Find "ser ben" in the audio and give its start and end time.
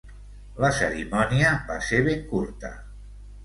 1.91-2.27